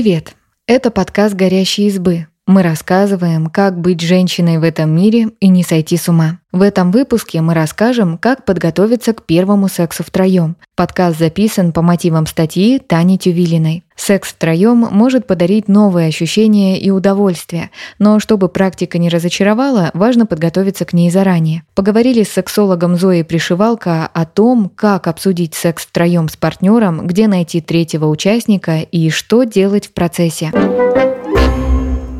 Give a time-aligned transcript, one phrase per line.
[0.00, 0.36] Привет!
[0.68, 2.28] Это подкаст «Горящие избы».
[2.48, 6.38] Мы рассказываем, как быть женщиной в этом мире и не сойти с ума.
[6.50, 10.56] В этом выпуске мы расскажем, как подготовиться к первому сексу втроем.
[10.74, 13.84] Подкаст записан по мотивам статьи Тани Тювилиной.
[13.96, 20.86] Секс втроем может подарить новые ощущения и удовольствие, но чтобы практика не разочаровала, важно подготовиться
[20.86, 21.64] к ней заранее.
[21.74, 27.60] Поговорили с сексологом Зоей Пришивалко о том, как обсудить секс втроем с партнером, где найти
[27.60, 30.50] третьего участника и что делать в процессе.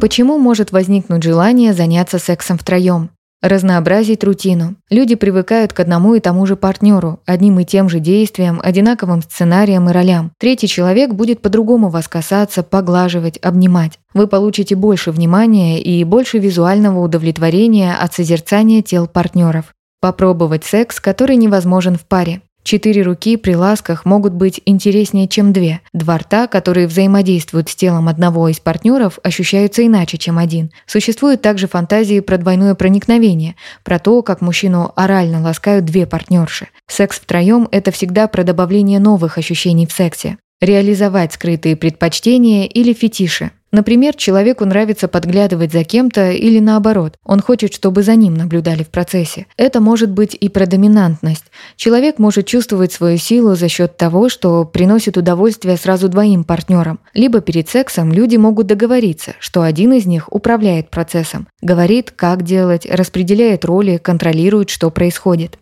[0.01, 3.11] Почему может возникнуть желание заняться сексом втроем?
[3.43, 4.77] Разнообразить рутину.
[4.91, 9.89] Люди привыкают к одному и тому же партнеру, одним и тем же действиям, одинаковым сценариям
[9.91, 10.31] и ролям.
[10.39, 13.99] Третий человек будет по-другому вас касаться, поглаживать, обнимать.
[14.15, 19.75] Вы получите больше внимания и больше визуального удовлетворения от созерцания тел партнеров.
[20.01, 22.41] Попробовать секс, который невозможен в паре.
[22.69, 25.81] Четыре руки при ласках могут быть интереснее, чем две.
[25.95, 30.71] Два рта, которые взаимодействуют с телом одного из партнеров, ощущаются иначе, чем один.
[30.85, 36.69] Существуют также фантазии про двойное проникновение, про то, как мужчину орально ласкают две партнерши.
[36.87, 40.37] Секс втроем– это всегда про добавление новых ощущений в сексе.
[40.61, 43.51] Реализовать скрытые предпочтения или фетиши.
[43.71, 48.89] Например, человеку нравится подглядывать за кем-то или наоборот, он хочет, чтобы за ним наблюдали в
[48.89, 49.47] процессе.
[49.59, 51.45] Это может быть и про доминантность.
[51.77, 56.99] Человек может чувствовать свою силу за счет того, что приносит удовольствие сразу двоим партнерам.
[57.13, 62.87] Либо перед сексом люди могут договориться, что один из них управляет процессом, говорит, как делать,
[62.91, 65.59] распределяет роли, контролирует, что происходит.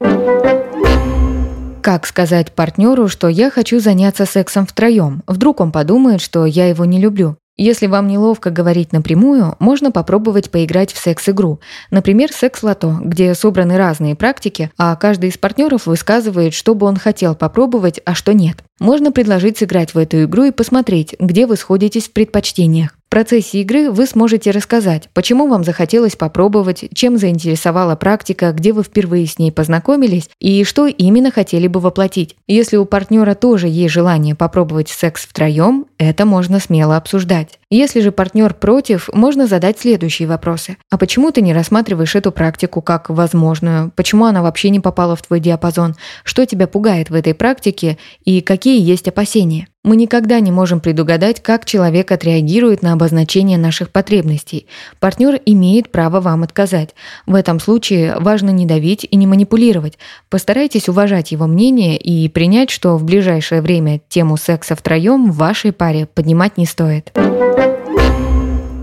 [1.82, 5.22] Как сказать партнеру, что я хочу заняться сексом втроем?
[5.26, 7.36] Вдруг он подумает, что я его не люблю.
[7.58, 11.60] Если вам неловко говорить напрямую, можно попробовать поиграть в секс-игру.
[11.90, 17.34] Например, секс-лото, где собраны разные практики, а каждый из партнеров высказывает, что бы он хотел
[17.34, 18.65] попробовать, а что нет.
[18.78, 22.96] Можно предложить сыграть в эту игру и посмотреть, где вы сходитесь в предпочтениях.
[23.06, 28.82] В процессе игры вы сможете рассказать, почему вам захотелось попробовать, чем заинтересовала практика, где вы
[28.82, 32.34] впервые с ней познакомились и что именно хотели бы воплотить.
[32.48, 37.60] Если у партнера тоже есть желание попробовать секс втроем, это можно смело обсуждать.
[37.70, 40.76] Если же партнер против, можно задать следующие вопросы.
[40.90, 43.92] А почему ты не рассматриваешь эту практику как возможную?
[43.94, 45.94] Почему она вообще не попала в твой диапазон?
[46.24, 49.68] Что тебя пугает в этой практике и какие есть опасения?
[49.84, 54.66] Мы никогда не можем предугадать, как человек отреагирует на обозначение наших потребностей.
[54.98, 56.94] Партнер имеет право вам отказать.
[57.26, 59.98] В этом случае важно не давить и не манипулировать.
[60.28, 65.72] Постарайтесь уважать его мнение и принять, что в ближайшее время тему секса втроем в вашей
[65.72, 67.12] паре поднимать не стоит.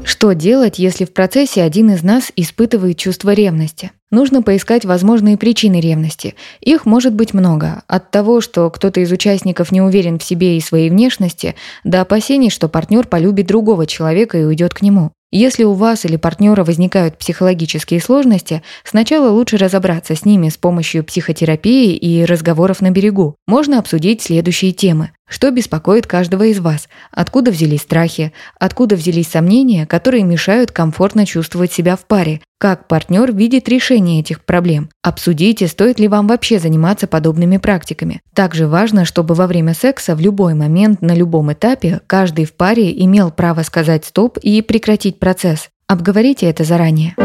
[0.05, 3.91] Что делать, если в процессе один из нас испытывает чувство ревности?
[4.11, 6.35] Нужно поискать возможные причины ревности.
[6.59, 7.83] Их может быть много.
[7.87, 12.49] От того, что кто-то из участников не уверен в себе и своей внешности, до опасений,
[12.49, 15.11] что партнер полюбит другого человека и уйдет к нему.
[15.31, 21.03] Если у вас или партнера возникают психологические сложности, сначала лучше разобраться с ними с помощью
[21.03, 23.35] психотерапии и разговоров на берегу.
[23.47, 25.09] Можно обсудить следующие темы.
[25.27, 26.89] Что беспокоит каждого из вас?
[27.11, 28.33] Откуда взялись страхи?
[28.59, 32.41] Откуда взялись сомнения, которые мешают комфортно чувствовать себя в паре?
[32.59, 34.89] Как партнер видит решение этих проблем?
[35.01, 38.21] Обсудите, стоит ли вам вообще заниматься подобными практиками.
[38.33, 42.91] Также важно, чтобы во время секса в любой момент, на любом этапе, каждый в паре
[43.03, 45.69] имел право сказать «стоп» и прекратить процесс.
[45.87, 47.15] Обговорите это заранее.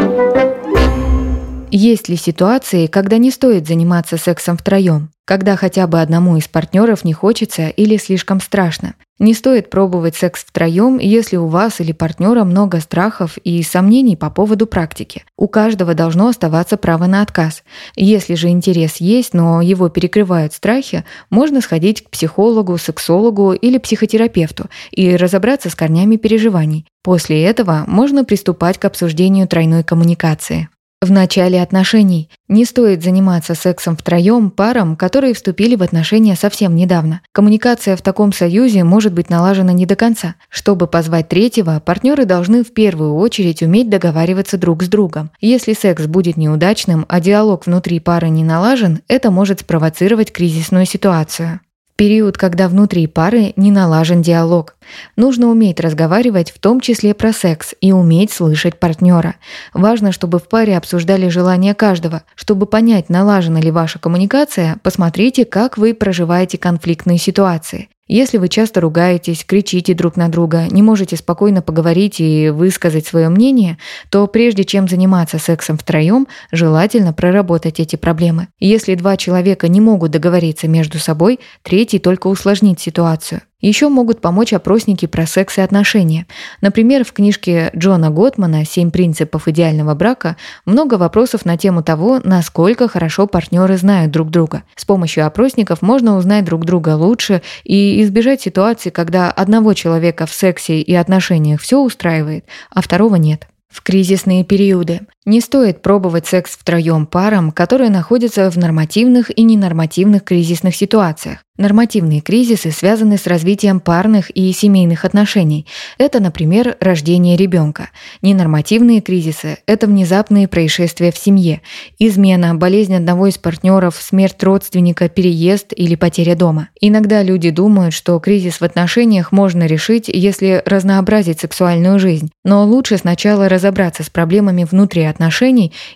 [1.71, 5.11] Есть ли ситуации, когда не стоит заниматься сексом втроем?
[5.27, 8.95] Когда хотя бы одному из партнеров не хочется или слишком страшно?
[9.19, 14.31] Не стоит пробовать секс втроем, если у вас или партнера много страхов и сомнений по
[14.31, 15.25] поводу практики.
[15.37, 17.65] У каждого должно оставаться право на отказ.
[17.97, 24.71] Если же интерес есть, но его перекрывают страхи, можно сходить к психологу, сексологу или психотерапевту
[24.91, 26.87] и разобраться с корнями переживаний.
[27.03, 30.69] После этого можно приступать к обсуждению тройной коммуникации.
[31.01, 37.21] В начале отношений не стоит заниматься сексом втроем парам, которые вступили в отношения совсем недавно.
[37.31, 40.35] Коммуникация в таком союзе может быть налажена не до конца.
[40.49, 45.31] Чтобы позвать третьего, партнеры должны в первую очередь уметь договариваться друг с другом.
[45.41, 51.61] Если секс будет неудачным, а диалог внутри пары не налажен, это может спровоцировать кризисную ситуацию
[51.99, 54.77] период, когда внутри пары не налажен диалог.
[55.17, 59.35] Нужно уметь разговаривать, в том числе про секс, и уметь слышать партнера.
[59.75, 62.23] Важно, чтобы в паре обсуждали желания каждого.
[62.37, 67.89] Чтобы понять, налажена ли ваша коммуникация, посмотрите, как вы проживаете конфликтные ситуации.
[68.09, 73.29] Если вы часто ругаетесь, кричите друг на друга, не можете спокойно поговорить и высказать свое
[73.29, 73.77] мнение,
[74.09, 78.49] то прежде чем заниматься сексом втроем, желательно проработать эти проблемы.
[78.59, 83.43] Если два человека не могут договориться между собой, третий только усложнит ситуацию.
[83.61, 86.29] Еще могут помочь опросники про секс и отношения.
[86.61, 92.87] Например, в книжке Джона Готмана «Семь принципов идеального брака» много вопросов на тему того, насколько
[92.87, 94.63] хорошо партнеры знают друг друга.
[94.77, 100.33] С помощью опросников можно узнать друг друга лучше и избежать ситуации, когда одного человека в
[100.33, 103.49] сексе и отношениях все устраивает, а второго нет.
[103.69, 110.25] В кризисные периоды не стоит пробовать секс втроем парам, которые находятся в нормативных и ненормативных
[110.25, 111.41] кризисных ситуациях.
[111.59, 115.67] Нормативные кризисы связаны с развитием парных и семейных отношений.
[115.99, 117.91] Это, например, рождение ребенка.
[118.23, 121.61] Ненормативные кризисы– это внезапные происшествия в семье,
[121.99, 126.69] измена, болезнь одного из партнеров, смерть родственника, переезд или потеря дома.
[126.81, 132.31] Иногда люди думают, что кризис в отношениях можно решить, если разнообразить сексуальную жизнь.
[132.45, 135.18] Но лучше сначала разобраться с проблемами внутри отношений,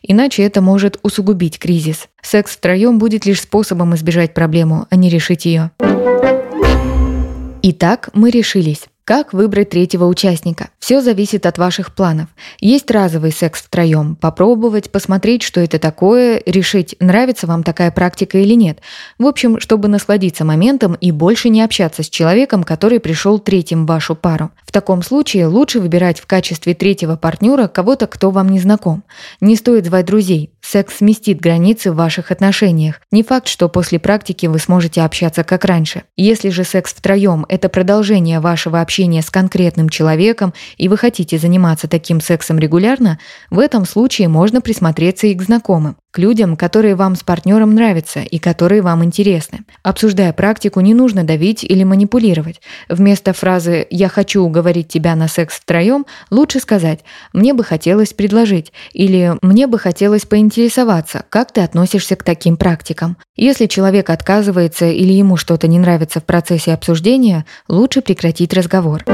[0.02, 2.08] иначе это может усугубить кризис.
[2.20, 5.70] Секс втроем будет лишь способом избежать проблему, а не решить ее.
[7.62, 8.86] Итак, мы решились.
[9.04, 10.70] Как выбрать третьего участника?
[10.82, 12.26] Все зависит от ваших планов.
[12.58, 14.17] Есть разовый секс втроем.
[14.17, 18.81] Попробовать, посмотреть, что это такое, решить, нравится вам такая практика или нет.
[19.17, 23.88] В общем, чтобы насладиться моментом и больше не общаться с человеком, который пришел третьим в
[23.90, 24.50] вашу пару.
[24.64, 29.05] В таком случае лучше выбирать в качестве третьего партнера кого-то, кто вам не знаком.
[29.40, 30.50] Не стоит звать друзей.
[30.62, 33.00] Секс сместит границы в ваших отношениях.
[33.12, 36.02] Не факт, что после практики вы сможете общаться как раньше.
[36.17, 41.88] Если же секс втроем– это продолжение вашего общения, с конкретным человеком и вы хотите заниматься
[41.88, 43.19] таким сексом регулярно,
[43.50, 48.20] в этом случае можно присмотреться и к знакомым, к людям, которые вам с партнером нравятся
[48.20, 49.60] и которые вам интересны.
[49.82, 52.60] Обсуждая практику, не нужно давить или манипулировать.
[52.88, 57.00] Вместо фразы «я хочу уговорить тебя на секс втроем» лучше сказать
[57.32, 63.16] «мне бы хотелось предложить» или «мне бы хотелось поинтересоваться, как ты относишься к таким практикам».
[63.36, 69.04] Если человек отказывается или ему что-то не нравится в процессе обсуждения, лучше прекратить разговор.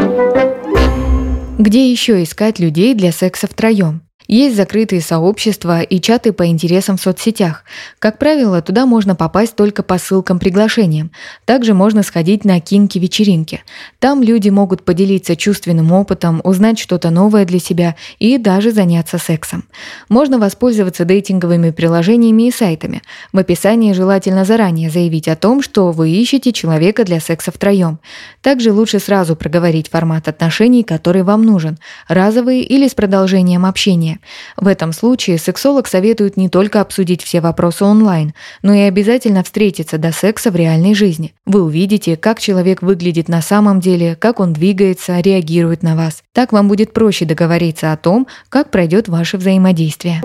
[1.58, 4.07] Где еще искать людей для секса втроем?
[4.30, 7.64] Есть закрытые сообщества и чаты по интересам в соцсетях.
[7.98, 11.10] Как правило, туда можно попасть только по ссылкам-приглашениям.
[11.46, 13.62] Также можно сходить на кинки-вечеринки.
[13.98, 19.64] Там люди могут поделиться чувственным опытом, узнать что-то новое для себя и даже заняться сексом.
[20.10, 23.00] Можно воспользоваться дейтинговыми приложениями и сайтами.
[23.32, 27.98] В описании желательно заранее заявить о том, что вы ищете человека для секса втроем.
[28.42, 31.78] Также лучше сразу проговорить формат отношений, который вам нужен–
[32.08, 34.17] разовый или с продолжением общения.
[34.56, 39.98] В этом случае сексолог советует не только обсудить все вопросы онлайн, но и обязательно встретиться
[39.98, 41.34] до секса в реальной жизни.
[41.46, 46.22] Вы увидите, как человек выглядит на самом деле, как он двигается, реагирует на вас.
[46.32, 50.22] Так вам будет проще договориться о том, как пройдет ваше взаимодействие.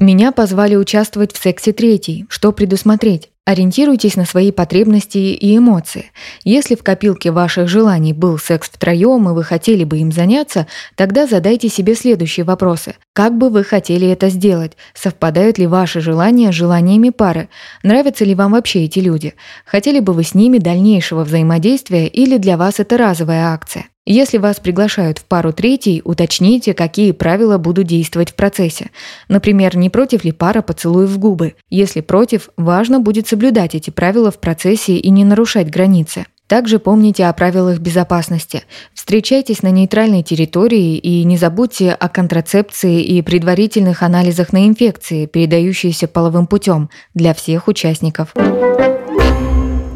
[0.00, 2.26] Меня позвали участвовать в сексе третий.
[2.28, 3.30] Что предусмотреть?
[3.48, 6.12] Ориентируйтесь на свои потребности и эмоции.
[6.44, 10.66] Если в копилке ваших желаний был секс втроем и вы хотели бы им заняться,
[10.96, 12.96] тогда задайте себе следующие вопросы.
[13.14, 14.72] Как бы вы хотели это сделать?
[14.92, 17.48] Совпадают ли ваши желания с желаниями пары?
[17.82, 19.32] Нравятся ли вам вообще эти люди?
[19.64, 23.86] Хотели бы вы с ними дальнейшего взаимодействия или для вас это разовая акция?
[24.10, 28.88] Если вас приглашают в пару третий, уточните, какие правила будут действовать в процессе.
[29.28, 31.56] Например, не против ли пара поцелуев в губы.
[31.68, 36.24] Если против, важно будет соблюдать эти правила в процессе и не нарушать границы.
[36.46, 38.62] Также помните о правилах безопасности.
[38.94, 46.08] Встречайтесь на нейтральной территории и не забудьте о контрацепции и предварительных анализах на инфекции, передающиеся
[46.08, 48.32] половым путем, для всех участников.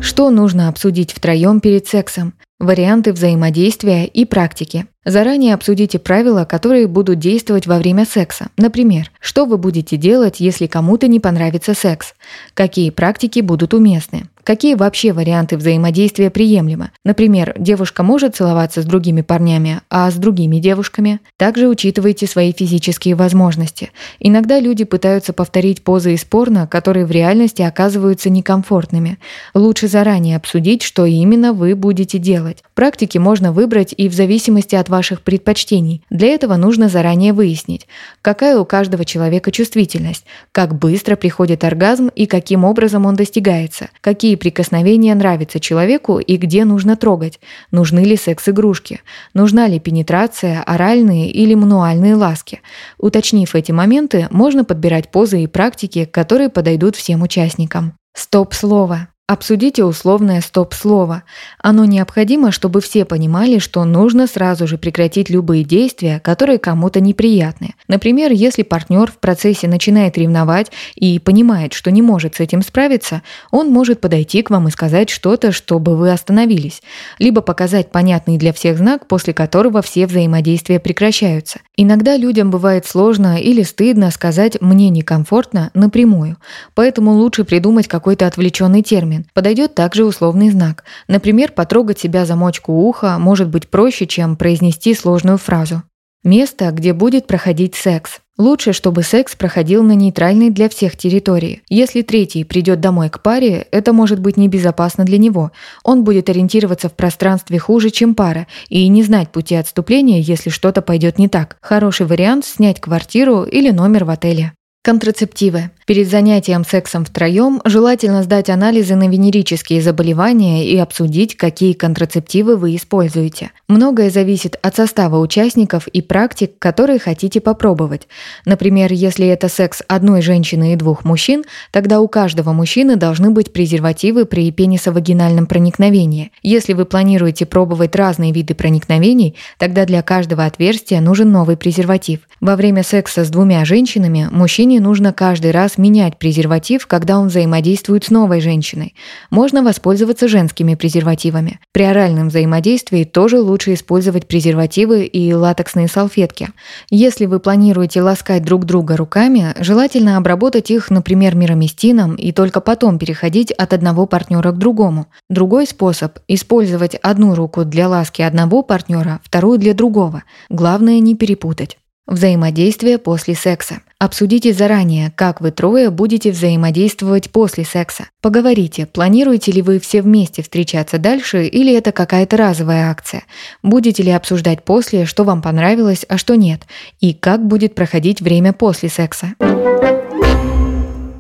[0.03, 2.35] Что нужно обсудить втроем перед сексом?
[2.59, 4.87] Варианты взаимодействия и практики.
[5.05, 8.49] Заранее обсудите правила, которые будут действовать во время секса.
[8.57, 12.15] Например, что вы будете делать, если кому-то не понравится секс?
[12.53, 14.25] Какие практики будут уместны?
[14.45, 16.91] Какие вообще варианты взаимодействия приемлемы?
[17.05, 21.21] Например, девушка может целоваться с другими парнями, а с другими девушками?
[21.37, 23.93] Также учитывайте свои физические возможности.
[24.19, 29.19] Иногда люди пытаются повторить позы из порно, которые в реальности оказываются некомфортными.
[29.55, 32.65] Лучше заранее обсудить, что именно вы будете делать.
[32.75, 36.03] Практики можно выбрать и в зависимости от ваших предпочтений.
[36.11, 37.87] Для этого нужно заранее выяснить,
[38.23, 44.32] какая у каждого человека чувствительность, как быстро приходит оргазм и каким образом он достигается, какие
[44.37, 49.01] прикосновения нравятся человеку и где нужно трогать, нужны ли секс-игрушки,
[49.35, 52.61] нужна ли пенетрация, оральные или мануальные ласки.
[52.99, 57.95] Уточнив эти моменты, можно подбирать позы и практики, которые подойдут всем участникам.
[58.15, 59.12] Стоп-слово.
[59.33, 61.23] Обсудите условное стоп-слово.
[61.59, 67.73] Оно необходимо, чтобы все понимали, что нужно сразу же прекратить любые действия, которые кому-то неприятны.
[67.89, 73.23] Например, если партнер в процессе начинает ревновать и понимает, что не может с этим справиться,
[73.51, 76.83] он может подойти к вам и сказать что-то, чтобы вы остановились,
[77.19, 81.61] либо показать понятный для всех знак, после которого все взаимодействия прекращаются.
[81.75, 86.37] Иногда людям бывает сложно или стыдно сказать «мне некомфортно» напрямую,
[86.75, 89.22] поэтому лучше придумать какой-то отвлеченный термин.
[89.35, 90.85] Подойдет также условный знак.
[91.09, 95.83] Например, потрогать себя за мочку уха может быть проще, чем произнести сложную фразу.
[96.25, 98.21] Место, где будет проходить секс.
[98.39, 101.63] Лучше, чтобы секс проходил на нейтральной для всех территории.
[101.69, 105.51] Если третий придет домой к паре, это может быть небезопасно для него.
[105.83, 110.81] Он будет ориентироваться в пространстве хуже, чем пара, и не знать пути отступления, если что-то
[110.81, 111.57] пойдет не так.
[111.61, 114.53] Хороший вариант– снять квартиру или номер в отеле.
[114.85, 115.71] Контрацептивы.
[115.87, 122.75] Перед занятием сексом втроем желательно сдать анализы на венерические заболевания и обсудить, какие контрацептивы вы
[122.75, 123.53] используете.
[123.69, 128.09] Многое зависит от состава участников и практик, которые хотите попробовать.
[128.45, 133.53] Например, если это секс одной женщины и двух мужчин, тогда у каждого мужчины должны быть
[133.53, 136.33] презервативы при пенисовагинальном проникновении.
[136.43, 142.21] Если вы планируете пробовать разные виды проникновений, тогда для каждого отверстия нужен новый презерватив.
[142.41, 147.29] Во время секса с двумя женщинами мужчине мужчине нужно каждый раз менять презерватив, когда он
[147.29, 148.95] взаимодействует с новой женщиной.
[149.31, 151.61] Можно воспользоваться женскими презервативами.
[151.73, 156.51] При оральном взаимодействии тоже лучше использовать презервативы и латексные салфетки.
[156.91, 162.99] Если вы планируете ласкать друг друга руками, желательно обработать их, например, мироместином и только потом
[162.99, 165.07] переходить от одного партнера к другому.
[165.29, 170.23] Другой способ– использовать одну руку для ласки одного партнера, вторую для другого.
[170.49, 171.79] Главное не перепутать.
[172.07, 173.81] Взаимодействие после секса.
[174.03, 178.09] Обсудите заранее, как вы трое будете взаимодействовать после секса.
[178.21, 183.23] Поговорите, планируете ли вы все вместе встречаться дальше или это какая-то разовая акция.
[183.63, 186.63] Будете ли обсуждать после, что вам понравилось, а что нет,
[186.99, 189.37] и как будет проходить время после секса.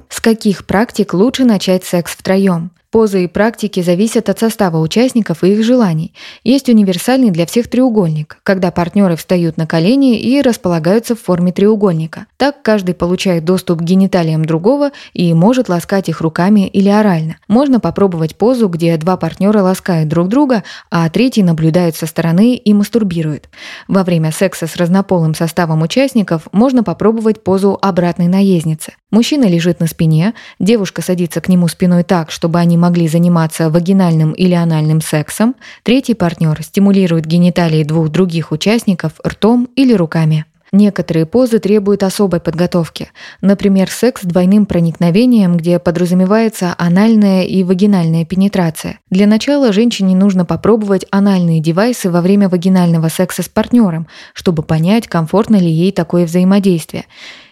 [0.08, 2.72] С каких практик лучше начать секс втроем?
[2.92, 6.12] Позы и практики зависят от состава участников и их желаний.
[6.44, 12.26] Есть универсальный для всех треугольник, когда партнеры встают на колени и располагаются в форме треугольника.
[12.36, 17.38] Так каждый получает доступ к гениталиям другого и может ласкать их руками или орально.
[17.48, 22.74] Можно попробовать позу, где два партнера ласкают друг друга, а третий наблюдает со стороны и
[22.74, 23.48] мастурбирует.
[23.88, 28.92] Во время секса с разнополым составом участников можно попробовать позу обратной наездницы.
[29.10, 34.32] Мужчина лежит на спине, девушка садится к нему спиной так, чтобы они могли заниматься вагинальным
[34.32, 40.46] или анальным сексом, третий партнер стимулирует гениталии двух других участников ртом или руками.
[40.74, 43.10] Некоторые позы требуют особой подготовки.
[43.42, 48.98] Например, секс с двойным проникновением, где подразумевается анальная и вагинальная пенетрация.
[49.10, 55.08] Для начала женщине нужно попробовать анальные девайсы во время вагинального секса с партнером, чтобы понять,
[55.08, 57.04] комфортно ли ей такое взаимодействие.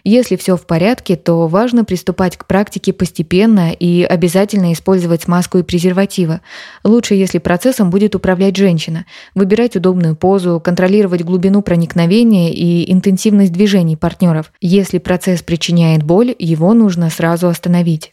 [0.04, 5.62] Если все в порядке, то важно приступать к практике постепенно и обязательно использовать смазку и
[5.62, 6.40] презервативы.
[6.84, 9.06] Лучше, если процессом будет управлять женщина.
[9.34, 14.52] Выбирать удобную позу, контролировать глубину проникновения и интенсивность движений партнеров.
[14.60, 18.10] Если процесс причиняет боль, его нужно сразу остановить.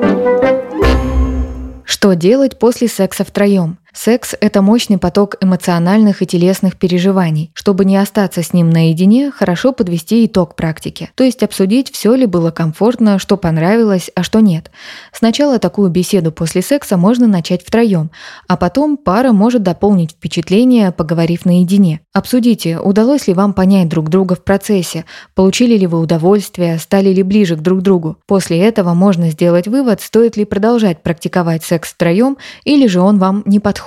[1.83, 3.77] Что делать после секса втроем?
[3.99, 7.49] Секс– это мощный поток эмоциональных и телесных переживаний.
[7.55, 12.27] Чтобы не остаться с ним наедине, хорошо подвести итог практики, то есть обсудить, все ли
[12.27, 14.69] было комфортно, что понравилось, а что нет.
[15.11, 18.11] Сначала такую беседу после секса можно начать втроем,
[18.47, 22.01] а потом пара может дополнить впечатление, поговорив наедине.
[22.13, 27.23] Обсудите, удалось ли вам понять друг друга в процессе, получили ли вы удовольствие, стали ли
[27.23, 28.17] ближе к друг другу.
[28.27, 33.41] После этого можно сделать вывод, стоит ли продолжать практиковать секс втроем или же он вам
[33.47, 33.86] не подходит